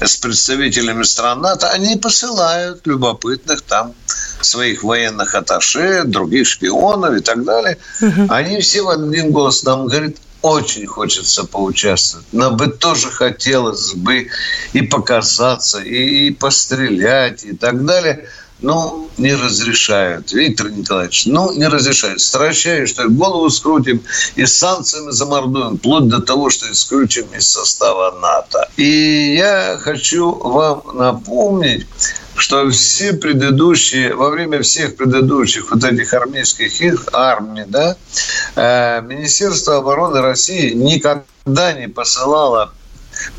с 0.00 0.16
представителями 0.16 1.04
стран 1.04 1.40
НАТО, 1.40 1.68
они 1.68 1.96
посылают 1.96 2.86
любопытных 2.86 3.62
там 3.62 3.94
своих 4.40 4.82
военных 4.82 5.34
атташе, 5.34 6.04
других 6.04 6.46
шпионов 6.46 7.14
и 7.14 7.20
так 7.20 7.44
далее. 7.44 7.78
Угу. 8.00 8.26
Они 8.28 8.60
все 8.60 8.82
в 8.82 8.88
один 8.88 9.30
голос 9.30 9.62
нам 9.62 9.86
говорят, 9.86 10.14
очень 10.42 10.86
хочется 10.86 11.44
поучаствовать. 11.44 12.26
Нам 12.32 12.56
бы 12.56 12.66
тоже 12.66 13.10
хотелось 13.10 13.94
бы 13.94 14.28
и 14.74 14.82
показаться, 14.82 15.80
и 15.80 16.30
пострелять, 16.30 17.44
и 17.44 17.56
так 17.56 17.84
далее– 17.84 18.28
ну, 18.60 19.10
не 19.18 19.34
разрешают. 19.34 20.32
Виктор 20.32 20.70
Николаевич, 20.70 21.26
ну, 21.26 21.52
не 21.52 21.68
разрешают. 21.68 22.20
Стращаю, 22.20 22.86
что 22.86 23.08
голову 23.08 23.50
скрутим 23.50 24.02
и 24.36 24.46
санкциями 24.46 25.10
замордуем, 25.10 25.78
вплоть 25.78 26.08
до 26.08 26.20
того, 26.20 26.50
что 26.50 26.70
исключим 26.70 27.26
из 27.36 27.48
состава 27.48 28.18
НАТО. 28.20 28.68
И 28.76 29.34
я 29.36 29.78
хочу 29.80 30.32
вам 30.32 30.82
напомнить, 30.94 31.86
что 32.36 32.68
все 32.70 33.12
предыдущие, 33.12 34.14
во 34.14 34.30
время 34.30 34.62
всех 34.62 34.96
предыдущих 34.96 35.70
вот 35.70 35.84
этих 35.84 36.12
армейских 36.14 36.80
игр, 36.80 37.00
армий, 37.12 37.64
да, 37.66 37.96
э, 38.56 39.02
Министерство 39.02 39.76
обороны 39.78 40.20
России 40.20 40.72
никогда 40.72 41.72
не 41.72 41.88
посылало 41.88 42.72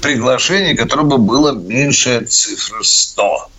приглашение, 0.02 0.76
которое 0.76 1.04
бы 1.04 1.18
было 1.18 1.52
меньше 1.52 2.26
цифры 2.26 2.84
100. 2.84 3.50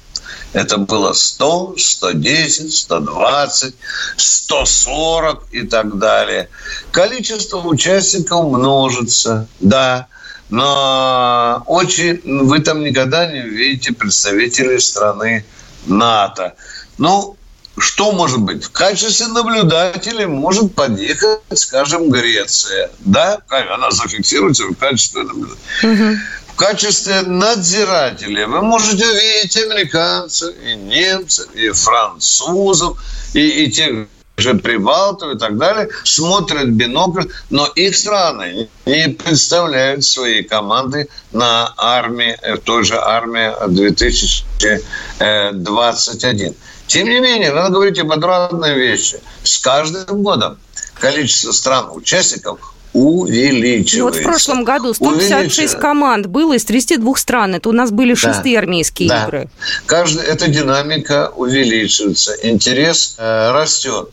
Это 0.57 0.79
было 0.79 1.13
100, 1.13 1.75
110, 1.77 2.75
120, 2.75 3.75
140 4.17 5.45
и 5.53 5.63
так 5.67 5.99
далее. 5.99 6.49
Количество 6.93 7.59
участников 7.59 8.47
множится, 8.47 9.49
да, 9.61 10.07
но 10.49 11.63
очень 11.67 12.23
вы 12.47 12.61
там 12.61 12.83
никогда 12.83 13.31
не 13.31 13.41
увидите 13.41 13.93
представителей 13.93 14.81
страны 14.81 15.45
НАТО. 15.85 16.55
Ну, 16.97 17.37
что 17.77 18.13
может 18.13 18.41
быть? 18.41 18.65
В 18.65 18.71
качестве 18.71 19.27
наблюдателя 19.27 20.27
может 20.27 20.75
подъехать, 20.75 21.41
скажем, 21.55 22.09
Греция. 22.09 22.91
Да, 23.01 23.41
она 23.51 23.91
зафиксируется 23.91 24.65
в 24.65 24.75
качестве 24.77 25.25
наблюдателя. 25.25 25.59
Угу 25.83 26.19
в 26.57 26.59
качестве 26.59 27.21
надзирателя 27.21 28.49
вы 28.49 28.63
можете 28.63 29.07
увидеть 29.07 29.59
американцев, 29.59 30.55
и 30.65 30.75
немцев, 30.75 31.55
и 31.55 31.69
французов, 31.69 32.99
и, 33.35 33.65
и 33.65 33.71
тех 33.71 34.07
же 34.39 34.55
Прибалтов 34.55 35.35
и 35.35 35.39
так 35.39 35.59
далее, 35.59 35.91
смотрят 36.05 36.71
бинокль, 36.71 37.25
но 37.51 37.67
их 37.67 37.95
страны 37.95 38.71
не 38.87 39.11
представляют 39.11 40.03
свои 40.03 40.43
команды 40.43 41.11
на 41.31 41.75
армии, 41.77 42.39
в 42.43 42.57
той 42.61 42.85
же 42.85 42.99
армии 42.99 43.53
2021. 43.69 46.55
Тем 46.87 47.07
не 47.07 47.21
менее, 47.21 47.53
надо 47.53 47.75
говорить 47.75 47.99
об 47.99 48.13
отрадной 48.13 48.77
вещи. 48.77 49.21
С 49.43 49.59
каждым 49.59 50.23
годом 50.23 50.59
количество 50.95 51.53
стран-участников 51.53 52.73
увеличивается. 52.97 54.03
вот 54.03 54.17
в 54.17 54.23
прошлом 54.23 54.65
году 54.65 54.95
156 54.95 55.79
команд 55.79 56.27
было 56.27 56.55
из 56.55 56.65
32 56.65 57.17
стран. 57.17 57.55
Это 57.55 57.69
у 57.69 57.73
нас 57.73 57.91
были 57.91 58.15
шестые 58.15 58.57
да. 58.57 58.61
армейские 58.61 59.09
да. 59.09 59.25
игры. 59.25 59.49
Каждая 59.87 60.27
эта 60.27 60.49
динамика 60.49 61.33
увеличивается, 61.37 62.35
интерес 62.43 63.17
э, 63.19 63.53
растет. 63.53 64.11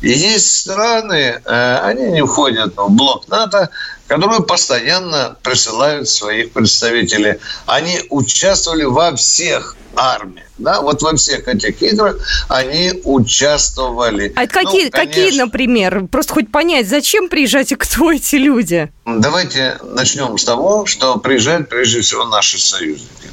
И 0.00 0.10
есть 0.10 0.60
страны, 0.60 1.40
э, 1.44 1.78
они 1.82 2.10
не 2.10 2.26
входят 2.26 2.74
в 2.76 2.90
блок 2.90 3.28
НАТО, 3.28 3.70
которые 4.06 4.42
постоянно 4.42 5.36
присылают 5.42 6.08
своих 6.08 6.52
представителей. 6.52 7.38
Они 7.66 8.00
участвовали 8.10 8.84
во 8.84 9.14
всех 9.14 9.76
армия. 9.96 10.46
Да, 10.58 10.80
вот 10.80 11.02
во 11.02 11.16
всех 11.16 11.48
этих 11.48 11.82
играх 11.82 12.16
они 12.48 13.00
участвовали. 13.04 14.32
А 14.36 14.44
это 14.44 14.54
какие, 14.54 14.84
ну, 14.84 14.90
какие, 14.90 15.36
например? 15.36 16.06
Просто 16.06 16.34
хоть 16.34 16.52
понять, 16.52 16.88
зачем 16.88 17.28
приезжать 17.28 17.72
и 17.72 17.74
кто 17.74 18.12
эти 18.12 18.36
люди? 18.36 18.90
Давайте 19.04 19.78
начнем 19.82 20.38
с 20.38 20.44
того, 20.44 20.86
что 20.86 21.16
приезжают 21.18 21.68
прежде 21.68 22.00
всего 22.00 22.24
наши 22.24 22.58
союзники. 22.60 23.28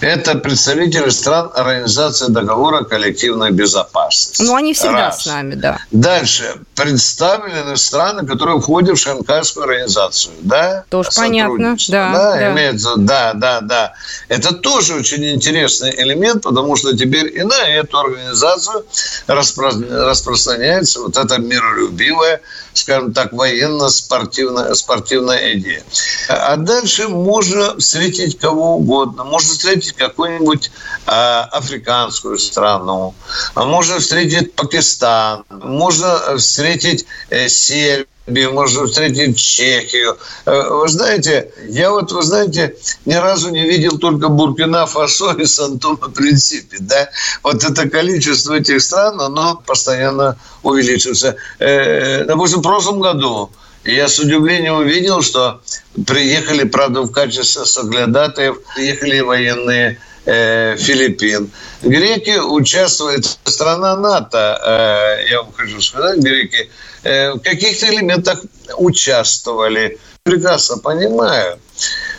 Это 0.00 0.36
представители 0.36 1.10
стран 1.10 1.50
Организации 1.54 2.26
договора 2.28 2.84
коллективной 2.84 3.50
безопасности. 3.50 4.42
Ну, 4.42 4.54
они 4.54 4.72
всегда 4.72 5.06
Раз. 5.06 5.22
с 5.22 5.26
нами, 5.26 5.54
да. 5.54 5.78
Дальше. 5.90 6.54
Представлены 6.74 7.76
страны, 7.76 8.26
которые 8.26 8.60
входят 8.60 8.96
в 8.96 9.00
Шанхайскую 9.00 9.64
организацию. 9.64 10.34
Да? 10.40 10.84
Тоже 10.88 11.10
понятно. 11.14 11.76
Да, 11.88 12.12
да, 12.12 12.32
да. 12.36 12.52
Имеется, 12.52 12.94
да, 12.96 13.32
да, 13.34 13.60
да. 13.60 13.94
Это 14.28 14.54
тоже 14.54 14.94
очень 14.94 15.24
интересный 15.30 15.91
элемент, 15.94 16.42
потому 16.42 16.76
что 16.76 16.96
теперь 16.96 17.36
и 17.36 17.42
на 17.42 17.68
эту 17.68 17.98
организацию 17.98 18.84
распро- 19.26 20.06
распространяется 20.06 21.00
вот 21.00 21.16
эта 21.16 21.38
миролюбивая, 21.38 22.40
скажем 22.72 23.12
так, 23.12 23.32
военно-спортивная 23.32 24.74
спортивная 24.74 25.54
идея. 25.54 25.82
А 26.28 26.56
дальше 26.56 27.08
можно 27.08 27.78
встретить 27.78 28.38
кого 28.38 28.76
угодно. 28.76 29.24
Можно 29.24 29.52
встретить 29.52 29.92
какую-нибудь 29.92 30.70
э, 31.06 31.10
африканскую 31.10 32.38
страну, 32.38 33.14
можно 33.54 33.98
встретить 33.98 34.54
Пакистан, 34.54 35.44
можно 35.50 36.36
встретить 36.36 37.06
э, 37.30 37.48
Сербию, 37.48 38.06
можно 38.26 38.86
встретить 38.86 39.38
Чехию. 39.38 40.16
Э, 40.46 40.68
вы 40.70 40.88
знаете, 40.88 41.50
я 41.68 41.90
вот, 41.90 42.12
вы 42.12 42.22
знаете, 42.22 42.76
ни 43.04 43.14
разу 43.14 43.50
не 43.50 43.66
видел 43.66 43.98
только 43.98 44.28
Буркина 44.28 44.86
Фасо 44.86 45.32
и 45.32 45.44
Сантома 45.44 46.08
Принципе. 46.08 46.76
Да? 46.80 47.08
Вот 47.42 47.64
это 47.64 47.88
количество 47.88 48.54
этих 48.54 48.80
стран, 48.80 49.20
оно 49.20 49.60
постоянно 49.66 50.38
увеличивается. 50.62 51.36
Э, 51.58 52.24
допустим, 52.24 52.60
в 52.60 52.62
прошлом 52.62 53.00
году 53.00 53.50
я 53.84 54.06
с 54.06 54.18
удивлением 54.20 54.76
увидел, 54.76 55.22
что 55.22 55.60
приехали, 56.06 56.64
правда, 56.64 57.02
в 57.02 57.10
качестве 57.10 57.64
соглядатаев, 57.64 58.56
приехали 58.74 59.20
военные 59.20 59.98
э, 60.24 60.76
Филиппин. 60.78 61.50
Греки 61.82 62.38
участвуют, 62.38 63.26
страна 63.44 63.96
НАТО, 63.96 64.60
э, 64.64 65.30
я 65.30 65.42
вам 65.42 65.52
хочу 65.52 65.80
сказать, 65.80 66.20
греки, 66.20 66.70
э, 67.02 67.32
в 67.32 67.40
каких-то 67.40 67.88
элементах 67.88 68.42
участвовали. 68.76 69.98
Прекрасно 70.22 70.78
понимаю, 70.78 71.58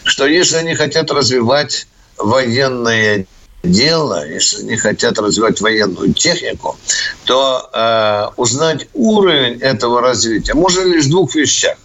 что 0.03 0.25
если 0.27 0.57
они 0.57 0.75
хотят 0.75 1.11
развивать 1.11 1.87
военное 2.17 3.25
дело, 3.63 4.27
если 4.27 4.61
они 4.63 4.77
хотят 4.77 5.17
развивать 5.19 5.61
военную 5.61 6.13
технику, 6.13 6.77
то 7.25 7.69
э, 7.73 8.27
узнать 8.35 8.87
уровень 8.93 9.61
этого 9.61 10.01
развития 10.01 10.53
можно 10.53 10.81
лишь 10.81 11.05
в 11.05 11.09
двух 11.09 11.35
вещах. 11.35 11.77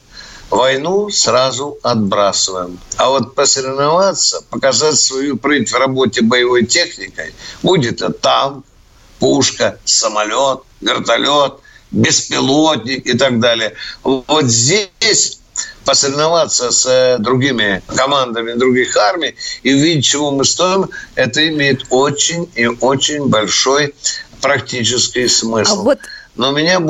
Войну 0.50 1.10
сразу 1.10 1.78
отбрасываем. 1.82 2.78
А 2.96 3.10
вот 3.10 3.34
посоревноваться, 3.34 4.42
показать 4.50 4.98
свою 4.98 5.36
прыть 5.36 5.70
в 5.70 5.76
работе 5.76 6.22
боевой 6.22 6.64
техникой, 6.64 7.34
будет 7.62 8.00
это 8.00 8.12
танк, 8.12 8.64
пушка, 9.18 9.78
самолет, 9.84 10.60
вертолет, 10.80 11.54
беспилотник 11.90 13.06
и 13.06 13.16
так 13.16 13.40
далее. 13.40 13.74
Вот 14.02 14.46
здесь 14.46 15.38
посоревноваться 15.84 16.70
с 16.70 16.86
э, 16.86 17.16
другими 17.18 17.82
командами 17.86 18.52
других 18.52 18.96
армий 18.96 19.34
и 19.62 19.74
увидеть, 19.74 20.04
чего 20.04 20.30
мы 20.30 20.44
стоим, 20.44 20.90
это 21.14 21.48
имеет 21.48 21.86
очень 21.90 22.48
и 22.54 22.66
очень 22.66 23.28
большой 23.28 23.94
практический 24.42 25.28
смысл. 25.28 25.80
А 25.80 25.82
вот 25.82 25.98
но 26.38 26.52
меня... 26.52 26.80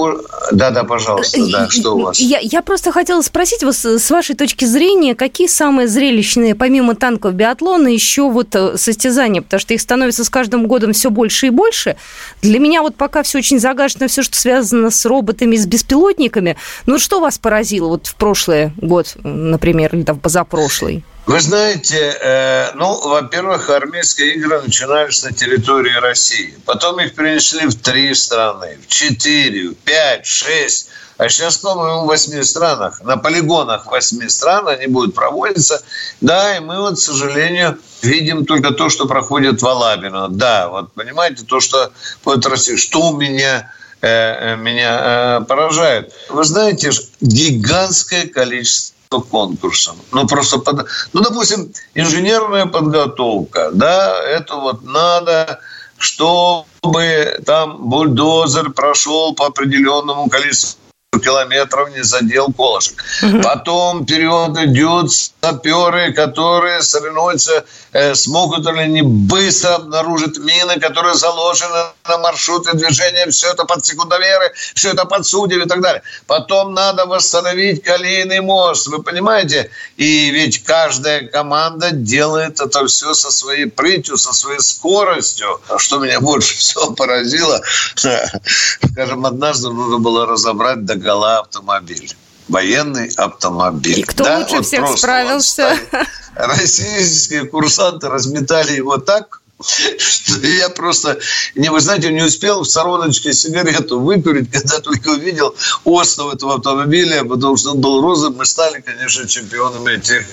Да-да, 0.53 0.85
пожалуйста, 0.85 1.41
да, 1.51 1.69
что 1.71 1.97
у 1.97 2.03
вас? 2.03 2.21
Я, 2.21 2.39
я 2.41 2.63
просто 2.63 2.93
хотела 2.93 3.23
спросить 3.23 3.65
вас, 3.65 3.85
с 3.85 4.11
вашей 4.11 4.37
точки 4.37 4.67
зрения, 4.67 5.15
какие 5.15 5.47
самые 5.49 5.89
зрелищные, 5.89 6.55
помимо 6.55 6.95
танков 6.95 7.35
биатлона, 7.35 7.89
еще 7.89 8.31
вот 8.31 8.55
э, 8.55 8.77
состязания? 8.77 9.41
Потому 9.41 9.61
что 9.61 9.75
их 9.75 9.81
становится 9.81 10.25
с 10.25 10.31
каждым 10.31 10.67
годом 10.67 10.93
все 10.93 11.11
больше 11.11 11.47
и 11.47 11.51
больше. 11.51 11.97
Для 12.43 12.59
меня 12.59 12.83
вот 12.83 12.95
пока 12.97 13.23
все 13.23 13.39
очень 13.39 13.59
загажено, 13.59 14.07
все, 14.07 14.23
что 14.23 14.37
связано 14.39 14.91
с 14.91 15.05
роботами, 15.07 15.57
с 15.57 15.67
беспилотниками. 15.67 16.57
Ну, 16.85 16.99
что 16.99 17.19
вас 17.21 17.39
поразило 17.39 17.89
вот 17.89 18.07
в 18.07 18.15
прошлый 18.17 18.73
год, 18.77 19.17
например, 19.23 19.95
или 19.95 20.03
там 20.03 20.19
позапрошлый? 20.19 21.05
Вы 21.29 21.41
знаете, 21.41 22.17
э, 22.23 22.73
ну, 22.75 23.07
во-первых, 23.07 23.69
армейские 23.69 24.37
игры 24.37 24.63
начинались 24.63 25.23
на 25.23 25.31
территории 25.31 25.93
России. 25.93 26.55
Потом 26.65 26.99
их 27.01 27.15
перенесли 27.15 27.67
в 27.67 27.75
три 27.75 28.15
страны, 28.15 28.79
в 28.83 28.87
четыре, 28.87 29.69
в 29.69 29.75
пять, 29.75 30.25
шесть. 30.25 30.89
А 31.19 31.29
сейчас, 31.29 31.59
по-моему, 31.59 32.05
в 32.05 32.07
восьми 32.07 32.43
странах. 32.43 33.03
На 33.03 33.19
полигонах 33.19 33.85
восьми 33.85 34.27
стран 34.31 34.69
они 34.69 34.87
будут 34.87 35.15
проводиться. 35.15 35.83
Да, 36.23 36.57
и 36.57 36.61
мы 36.61 36.81
вот, 36.81 36.95
к 36.95 36.99
сожалению, 36.99 37.79
видим 38.01 38.47
только 38.47 38.71
то, 38.71 38.89
что 38.89 39.07
проходит 39.07 39.61
в 39.61 39.67
Алабино. 39.67 40.29
Да, 40.31 40.71
вот 40.71 40.95
понимаете, 40.95 41.45
то, 41.45 41.61
что 41.61 41.93
будет 42.25 42.47
России. 42.47 42.77
Что 42.77 43.09
у 43.09 43.19
меня 43.19 43.71
э, 44.01 44.09
э 44.09 44.57
меня 44.57 45.41
э, 45.43 45.45
поражает. 45.45 46.11
Вы 46.31 46.45
знаете, 46.45 46.91
гигантское 47.21 48.29
количество 48.29 48.98
конкурсам. 49.11 49.97
Ну, 50.13 50.27
просто, 50.27 50.59
под... 50.59 50.87
ну, 51.13 51.21
допустим, 51.21 51.73
инженерная 51.95 52.67
подготовка, 52.67 53.71
да, 53.73 54.23
это 54.23 54.57
вот 54.57 54.85
надо, 54.85 55.61
чтобы 55.97 57.41
там 57.47 57.89
бульдозер 57.89 58.71
прошел 58.73 59.35
по 59.35 59.47
определенному 59.47 60.29
количеству 60.29 60.79
километров 61.19 61.91
не 61.95 62.03
задел 62.03 62.53
колышек. 62.53 63.03
Угу. 63.23 63.43
Потом 63.43 64.05
вперед 64.05 64.57
идут 64.59 65.13
саперы, 65.13 66.13
которые 66.13 66.83
соревнуются, 66.83 67.65
э, 67.93 68.15
смогут 68.15 68.67
ли 68.67 68.81
они 68.81 69.03
быстро 69.03 69.77
обнаружить 69.77 70.39
мины, 70.39 70.79
которые 70.81 71.15
заложены 71.15 71.85
на 72.09 72.19
маршруты 72.19 72.77
движения. 72.77 73.31
Все 73.31 73.53
это 73.53 73.65
под 73.65 73.85
секундомеры, 73.85 74.53
все 74.75 74.93
это 74.93 75.05
под 75.05 75.27
судьев 75.27 75.65
и 75.65 75.69
так 75.69 75.81
далее. 75.81 76.03
Потом 76.27 76.75
надо 76.75 77.07
восстановить 77.07 77.83
колейный 77.83 78.41
мост. 78.41 78.87
Вы 78.87 79.03
понимаете? 79.03 79.71
И 79.97 80.31
ведь 80.31 80.65
каждая 80.65 81.27
команда 81.27 81.91
делает 81.91 82.61
это 82.61 82.87
все 82.87 83.15
со 83.15 83.31
своей 83.31 83.67
прытью, 83.67 84.17
со 84.17 84.33
своей 84.33 84.61
скоростью. 84.61 85.61
Что 85.77 85.99
меня 85.99 86.21
больше 86.21 86.57
всего 86.57 86.93
поразило, 86.93 87.61
скажем, 87.95 89.27
однажды 89.27 89.71
нужно 89.71 89.99
было 89.99 90.27
разобрать 90.27 90.85
до 90.85 90.95
гола 91.09 91.39
автомобиль 91.39 92.15
военный 92.49 93.11
автомобиль. 93.17 94.01
И 94.01 94.03
кто 94.03 94.25
да? 94.25 94.39
лучше 94.39 94.57
вот 94.57 94.67
всех 94.67 94.99
справился? 94.99 95.79
Вот 95.93 96.07
российские 96.35 97.45
курсанты 97.47 98.09
разметали 98.09 98.73
его 98.73 98.97
так, 98.99 99.41
что 99.61 100.47
я 100.47 100.69
просто, 100.71 101.19
не, 101.55 101.71
вы 101.71 101.81
знаете, 101.81 102.11
не 102.11 102.23
успел 102.23 102.63
в 102.63 102.67
стороночке 102.67 103.33
сигарету 103.33 104.01
выкурить, 104.01 104.51
когда 104.53 104.79
только 104.81 105.09
увидел 105.09 105.55
остов 105.85 106.35
этого 106.35 106.57
автомобиля, 106.57 107.25
потому 107.25 107.57
что 107.57 107.73
он 107.73 107.81
был 107.81 108.01
розовым, 108.01 108.39
мы 108.39 108.47
стали, 108.47 108.81
конечно, 108.81 109.27
чемпионами 109.27 109.97
этих 109.97 110.25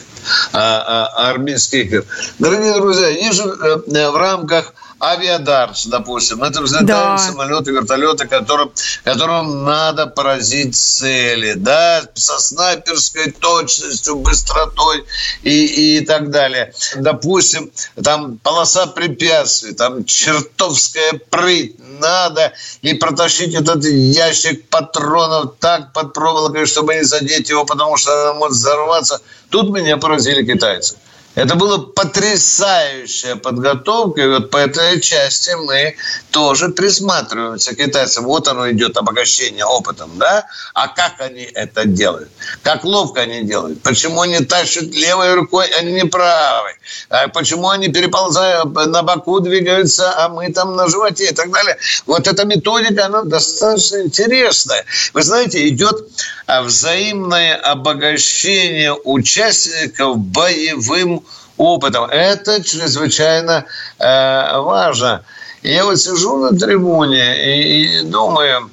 а, 0.53 1.09
а, 1.17 1.29
армейских 1.29 1.85
игр. 1.85 2.05
Дорогие 2.39 2.75
друзья, 2.75 3.09
есть 3.09 3.35
же 3.35 3.43
э, 3.43 4.11
в 4.11 4.15
рамках 4.15 4.73
авиадарс, 4.99 5.88
допустим. 5.88 6.43
Это 6.43 6.62
взлетают 6.62 6.89
да. 6.89 7.17
самолеты, 7.17 7.71
вертолеты, 7.71 8.27
которым, 8.27 8.71
которым 9.03 9.63
надо 9.63 10.08
поразить 10.08 10.75
цели, 10.75 11.53
да, 11.53 12.03
со 12.13 12.39
снайперской 12.39 13.31
точностью, 13.31 14.15
быстротой 14.17 15.05
и, 15.43 15.97
и 15.97 16.05
так 16.05 16.29
далее. 16.31 16.73
Допустим, 16.97 17.71
там 18.03 18.38
полоса 18.38 18.88
препятствий, 18.88 19.73
там 19.73 20.05
чертовская 20.05 21.19
прыть, 21.29 21.75
надо 21.99 22.53
и 22.81 22.93
протащить 22.93 23.53
этот 23.53 23.84
ящик 23.84 24.67
патронов 24.69 25.55
так 25.60 25.93
под 25.93 26.13
проволокой, 26.13 26.65
чтобы 26.65 26.95
не 26.95 27.03
задеть 27.03 27.49
его, 27.49 27.65
потому 27.65 27.97
что 27.97 28.29
она 28.29 28.34
может 28.34 28.58
взорваться. 28.58 29.21
Тут 29.49 29.69
меня 29.69 29.97
поразили 29.97 30.45
китайцы. 30.45 30.95
Это 31.35 31.55
была 31.55 31.79
потрясающая 31.79 33.35
подготовка, 33.35 34.21
и 34.21 34.27
вот 34.27 34.49
по 34.49 34.57
этой 34.57 35.01
части 35.01 35.51
мы 35.51 35.95
тоже 36.31 36.69
присматриваемся 36.69 37.75
к 37.75 37.77
китайцам. 37.77 38.23
Вот 38.23 38.47
оно 38.47 38.71
идет 38.71 38.95
обогащение 38.95 39.65
опытом, 39.65 40.11
да? 40.15 40.45
А 40.73 40.87
как 40.87 41.19
они 41.19 41.43
это 41.43 41.85
делают? 41.85 42.29
Как 42.63 42.85
ловко 42.85 43.21
они 43.21 43.43
делают? 43.43 43.81
Почему 43.81 44.21
они 44.21 44.39
тащат 44.39 44.85
левой 44.85 45.33
рукой, 45.33 45.67
а 45.77 45.81
не 45.81 46.05
правой? 46.05 46.71
А 47.09 47.27
почему 47.27 47.69
они 47.69 47.89
переползают 47.89 48.73
на 48.73 49.03
боку, 49.03 49.41
двигаются, 49.41 50.13
а 50.17 50.29
мы 50.29 50.53
там 50.53 50.77
на 50.77 50.87
животе 50.87 51.29
и 51.31 51.33
так 51.33 51.51
далее? 51.51 51.77
Вот 52.05 52.27
эта 52.27 52.45
методика, 52.45 53.07
она 53.07 53.23
достаточно 53.23 54.03
интересная. 54.03 54.85
Вы 55.13 55.21
знаете, 55.21 55.67
идет 55.67 56.07
взаимное 56.47 57.55
обогащение 57.55 58.93
участников 58.93 60.17
боевым 60.17 61.24
опытом. 61.57 62.05
Это 62.05 62.63
чрезвычайно 62.63 63.65
э, 63.99 64.59
важно. 64.59 65.23
Я 65.61 65.85
вот 65.85 65.99
сижу 65.99 66.37
на 66.37 66.57
трибуне 66.57 67.59
и, 67.59 68.01
и 68.01 68.01
думаю, 68.03 68.69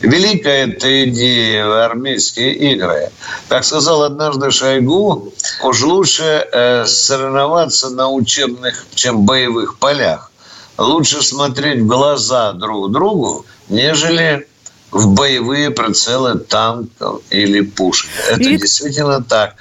великая 0.00 0.66
эта 0.66 1.08
идея 1.08 1.66
в 1.66 1.84
армейские 1.84 2.54
игры. 2.54 3.10
Как 3.48 3.64
сказал 3.64 4.02
однажды 4.02 4.50
Шойгу, 4.50 5.32
уж 5.62 5.82
лучше 5.82 6.46
э, 6.52 6.84
соревноваться 6.86 7.90
на 7.90 8.10
учебных, 8.10 8.86
чем 8.94 9.24
боевых 9.24 9.78
полях. 9.78 10.32
Лучше 10.78 11.22
смотреть 11.22 11.82
в 11.82 11.86
глаза 11.86 12.52
друг 12.52 12.90
другу, 12.90 13.46
нежели 13.68 14.48
в 14.90 15.14
боевые 15.14 15.70
прицелы 15.70 16.38
танков 16.38 17.22
или 17.30 17.60
пушек. 17.60 18.10
Это 18.28 18.42
и... 18.42 18.56
действительно 18.56 19.22
так. 19.22 19.54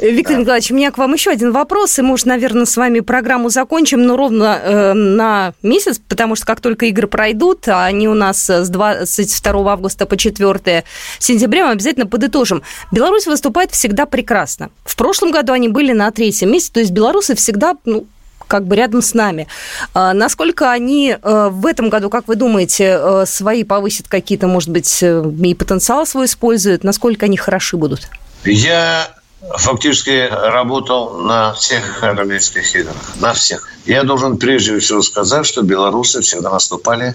Виктор 0.00 0.36
да. 0.36 0.40
Николаевич, 0.40 0.70
у 0.70 0.74
меня 0.74 0.90
к 0.90 0.98
вам 0.98 1.14
еще 1.14 1.30
один 1.30 1.52
вопрос, 1.52 1.98
и, 1.98 2.02
может, 2.02 2.26
наверное, 2.26 2.64
с 2.64 2.76
вами 2.76 3.00
программу 3.00 3.48
закончим, 3.48 4.02
но 4.02 4.16
ровно 4.16 4.60
э, 4.62 4.92
на 4.92 5.54
месяц, 5.62 6.00
потому 6.08 6.34
что 6.34 6.46
как 6.46 6.60
только 6.60 6.86
игры 6.86 7.06
пройдут, 7.06 7.68
а 7.68 7.84
они 7.84 8.08
у 8.08 8.14
нас 8.14 8.50
с 8.50 8.68
22 8.68 9.72
августа 9.72 10.06
по 10.06 10.16
4 10.16 10.84
сентября, 11.18 11.66
мы 11.66 11.72
обязательно 11.72 12.06
подытожим. 12.06 12.62
Беларусь 12.90 13.26
выступает 13.26 13.70
всегда 13.70 14.06
прекрасно. 14.06 14.70
В 14.84 14.96
прошлом 14.96 15.30
году 15.30 15.52
они 15.52 15.68
были 15.68 15.92
на 15.92 16.10
третьем 16.10 16.50
месте, 16.50 16.72
то 16.72 16.80
есть 16.80 16.92
белорусы 16.92 17.34
всегда 17.36 17.76
ну, 17.84 18.06
как 18.48 18.66
бы 18.66 18.76
рядом 18.76 19.00
с 19.00 19.14
нами. 19.14 19.46
А 19.94 20.12
насколько 20.12 20.70
они 20.70 21.16
э, 21.20 21.48
в 21.50 21.66
этом 21.66 21.88
году, 21.88 22.10
как 22.10 22.28
вы 22.28 22.36
думаете, 22.36 22.98
э, 23.00 23.24
свои 23.26 23.64
повысят 23.64 24.08
какие-то, 24.08 24.48
может 24.48 24.70
быть, 24.70 25.02
э, 25.02 25.24
и 25.44 25.54
потенциал 25.54 26.04
свой 26.06 26.26
используют? 26.26 26.84
Насколько 26.84 27.26
они 27.26 27.36
хороши 27.36 27.76
будут? 27.76 28.08
Я 28.44 29.08
фактически 29.56 30.28
работал 30.30 31.18
на 31.20 31.52
всех 31.54 32.02
Олимпийских 32.02 32.74
играх, 32.76 32.96
на 33.16 33.32
всех. 33.32 33.68
Я 33.84 34.02
должен 34.04 34.38
прежде 34.38 34.78
всего 34.78 35.02
сказать, 35.02 35.46
что 35.46 35.62
белорусы 35.62 36.20
всегда 36.20 36.50
наступали 36.50 37.14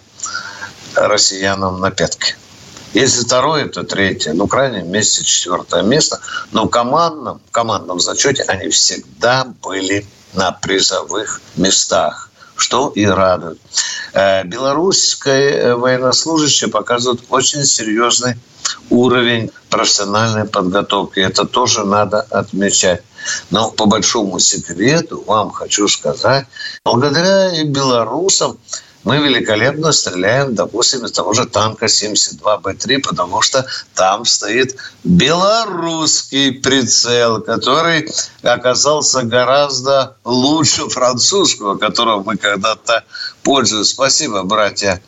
россиянам 0.96 1.80
на 1.80 1.92
пятки. 1.92 2.36
Если 2.94 3.24
второе, 3.24 3.68
то 3.68 3.84
третье. 3.84 4.34
Ну, 4.34 4.46
в 4.46 4.50
крайнем 4.50 4.92
месте 4.92 5.24
четвертое 5.24 5.84
место. 5.84 6.20
Но 6.52 6.66
в 6.66 6.70
командном, 6.70 7.40
командном 7.52 8.00
зачете 8.00 8.44
они 8.44 8.70
всегда 8.70 9.46
были 9.62 10.08
на 10.34 10.52
призовых 10.52 11.42
местах, 11.56 12.29
что 12.60 12.90
и 12.90 13.06
радует. 13.06 13.60
Э, 14.14 14.44
белорусские 14.44 15.76
военнослужащие 15.76 16.70
показывают 16.70 17.24
очень 17.30 17.64
серьезный 17.66 18.36
уровень 18.90 19.52
профессиональной 19.70 20.46
подготовки. 20.46 21.20
Это 21.20 21.46
тоже 21.46 21.86
надо 21.86 22.22
отмечать. 22.22 23.04
Но 23.50 23.72
по 23.72 23.86
большому 23.86 24.40
секрету 24.40 25.24
вам 25.26 25.52
хочу 25.52 25.88
сказать, 25.88 26.46
благодаря 26.84 27.54
и 27.54 27.64
белорусам 27.64 28.58
мы 29.04 29.18
великолепно 29.18 29.92
стреляем, 29.92 30.56
допустим, 30.56 31.06
из 31.06 31.12
того 31.12 31.34
же 31.34 31.46
танка 31.46 31.86
72Б3, 31.86 33.00
потому 33.00 33.42
что 33.42 33.66
там 33.96 34.26
стоит 34.26 34.76
белорусский 35.04 36.52
прицел, 36.54 37.42
который 37.42 38.12
оказался 38.42 39.24
гораздо 39.24 40.18
лучше 40.26 40.90
французского, 40.90 41.78
которого 41.78 42.24
мы 42.24 42.38
когда-то 42.38 43.06
пользуемся. 43.44 43.92
Спасибо, 43.92 44.44
братья 44.44 45.02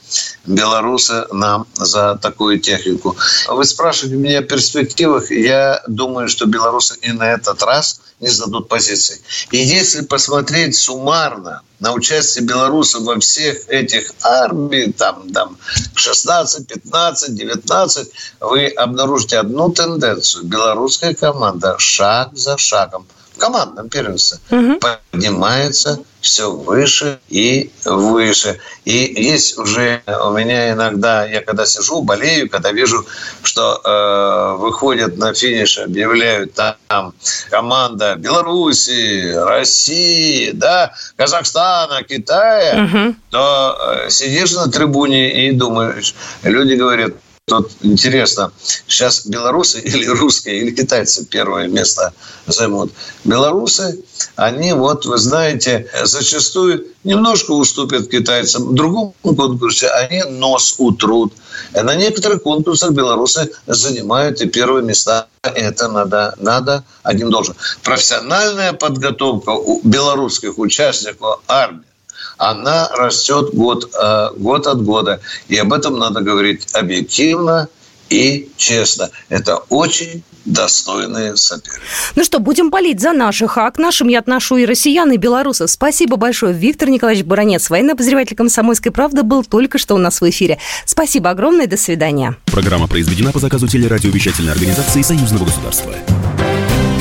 белорусы, 0.46 1.26
нам 1.32 1.68
за 1.76 2.18
такую 2.22 2.60
технику. 2.60 3.16
Вы 3.48 3.66
спрашиваете 3.66 4.18
меня 4.18 4.40
о 4.40 4.44
перспективах. 4.44 5.32
Я 5.32 5.82
думаю, 5.88 6.28
что 6.28 6.46
белорусы 6.46 6.98
и 7.02 7.12
на 7.12 7.34
этот 7.34 7.62
раз 7.64 8.02
не 8.20 8.28
сдадут 8.28 8.68
позиции. 8.68 9.20
И 9.52 9.58
если 9.58 10.02
посмотреть 10.02 10.76
суммарно 10.76 11.62
на 11.80 11.94
участие 11.94 12.46
белорусов 12.46 13.02
во 13.04 13.20
всех 13.20 13.68
этих 13.70 14.12
армиях, 14.24 14.96
там, 14.96 15.30
там 15.32 15.58
16, 15.96 16.68
15, 16.68 17.36
19, 17.36 18.08
вы 18.42 18.68
обнаружите 18.68 19.38
одну 19.38 19.72
тенденцию. 19.72 20.46
Белорусская 20.46 21.16
команда 21.16 21.76
шаг 21.80 22.30
за 22.34 22.58
шагом– 22.58 23.08
командном 23.42 23.90
первенстве 23.90 24.38
угу. 24.52 24.80
поднимается 24.80 26.00
все 26.22 26.52
выше 26.52 27.20
и 27.28 27.72
выше. 27.84 28.60
И 28.86 29.14
есть 29.18 29.58
уже 29.58 30.04
у 30.06 30.32
меня 30.32 30.72
иногда, 30.72 31.26
я 31.26 31.42
когда 31.42 31.66
сижу, 31.66 32.04
болею, 32.04 32.48
когда 32.50 32.72
вижу, 32.72 33.04
что 33.42 33.82
э, 33.84 34.62
выходят 34.62 35.18
на 35.18 35.34
финиш, 35.34 35.80
объявляют 35.80 36.54
там 36.54 37.14
команда 37.50 38.16
Беларуси, 38.16 39.34
России, 39.34 40.52
да, 40.52 40.94
Казахстана, 41.16 42.04
Китая, 42.04 42.86
угу. 42.86 43.16
то 43.32 43.76
э, 44.06 44.10
сидишь 44.12 44.52
на 44.52 44.70
трибуне 44.70 45.48
и 45.48 45.52
думаешь, 45.52 46.14
люди 46.44 46.76
говорят, 46.76 47.14
Тут 47.52 47.72
интересно, 47.82 48.54
сейчас 48.88 49.26
белорусы 49.26 49.80
или 49.84 50.06
русские, 50.06 50.62
или 50.62 50.72
китайцы 50.72 51.26
первое 51.26 51.68
место 51.68 52.14
займут. 52.48 52.94
Белорусы, 53.26 54.00
они 54.38 54.72
вот, 54.72 55.06
вы 55.06 55.18
знаете, 55.18 55.90
зачастую 56.04 56.86
немножко 57.04 57.52
уступят 57.52 58.10
китайцам. 58.10 58.70
В 58.70 58.74
другом 58.74 59.14
конкурсе 59.22 59.90
они 59.90 60.24
нос 60.24 60.76
утрут. 60.78 61.34
На 61.74 61.96
некоторых 61.96 62.44
конкурсах 62.44 62.92
белорусы 62.92 63.52
занимают 63.68 64.40
и 64.40 64.48
первые 64.48 64.86
места. 64.86 65.28
Это 65.42 65.90
надо, 65.90 66.36
надо, 66.38 66.86
один 67.04 67.32
должен. 67.32 67.56
Профессиональная 67.84 68.72
подготовка 68.72 69.50
у 69.50 69.82
белорусских 69.84 70.58
участников 70.58 71.42
армии 71.48 71.91
она 72.38 72.90
растет 72.90 73.54
год, 73.54 73.90
э, 73.94 74.30
год 74.38 74.68
от 74.68 74.84
года. 74.84 75.20
И 75.48 75.58
об 75.58 75.74
этом 75.74 76.00
надо 76.00 76.22
говорить 76.22 76.68
объективно 76.74 77.68
и 78.10 78.50
честно. 78.58 79.10
Это 79.30 79.58
очень 79.70 80.24
достойные 80.46 81.38
соперники. 81.38 81.82
Ну 82.16 82.24
что, 82.24 82.40
будем 82.40 82.70
болеть 82.70 83.00
за 83.00 83.14
наших, 83.14 83.58
а 83.58 83.70
к 83.72 83.78
нашим 83.78 84.08
я 84.08 84.20
отношу 84.20 84.58
и 84.58 84.66
россиян, 84.66 85.12
и 85.12 85.18
белорусов. 85.18 85.70
Спасибо 85.70 86.18
большое. 86.18 86.54
Виктор 86.54 86.90
Николаевич 86.90 87.26
Баранец, 87.26 87.70
военный 87.70 87.94
обозреватель 87.94 88.36
«Комсомольской 88.36 88.92
правды», 88.92 89.24
был 89.24 89.44
только 89.44 89.78
что 89.78 89.96
у 89.96 89.98
нас 89.98 90.22
в 90.22 90.30
эфире. 90.30 90.58
Спасибо 90.86 91.30
огромное, 91.30 91.68
до 91.68 91.78
свидания. 91.78 92.36
Программа 92.46 92.88
произведена 92.88 93.32
по 93.32 93.40
заказу 93.40 93.68
телерадиовещательной 93.68 94.52
организации 94.52 95.02
Союзного 95.02 95.46
государства. 95.46 95.94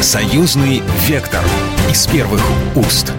Союзный 0.02 0.82
вектор 1.06 1.44
из 1.90 2.06
первых 2.06 2.42
уст. 2.74 3.12